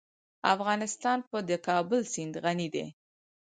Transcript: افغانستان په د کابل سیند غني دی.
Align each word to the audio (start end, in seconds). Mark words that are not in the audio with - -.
افغانستان 0.53 1.17
په 1.29 1.37
د 1.49 1.51
کابل 1.67 2.01
سیند 2.13 2.33
غني 2.43 2.67
دی. 2.75 2.85